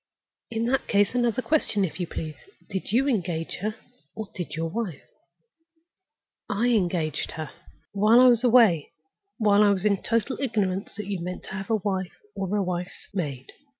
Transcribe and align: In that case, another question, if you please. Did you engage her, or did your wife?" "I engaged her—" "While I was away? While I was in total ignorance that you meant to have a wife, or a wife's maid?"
In 0.49 0.65
that 0.65 0.87
case, 0.87 1.13
another 1.13 1.43
question, 1.43 1.85
if 1.85 1.99
you 1.99 2.07
please. 2.07 2.33
Did 2.71 2.91
you 2.91 3.07
engage 3.07 3.57
her, 3.57 3.75
or 4.15 4.29
did 4.33 4.55
your 4.55 4.67
wife?" 4.67 5.03
"I 6.49 6.69
engaged 6.69 7.33
her—" 7.33 7.51
"While 7.91 8.19
I 8.19 8.27
was 8.27 8.43
away? 8.43 8.93
While 9.37 9.61
I 9.61 9.69
was 9.69 9.85
in 9.85 10.01
total 10.01 10.39
ignorance 10.41 10.95
that 10.95 11.05
you 11.05 11.19
meant 11.21 11.43
to 11.43 11.51
have 11.53 11.69
a 11.69 11.75
wife, 11.75 12.17
or 12.35 12.55
a 12.55 12.63
wife's 12.63 13.09
maid?" 13.13 13.51